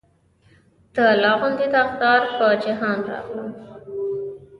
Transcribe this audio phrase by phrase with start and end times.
[0.93, 3.51] د الله غوندې داغدار پۀ جهان راغلم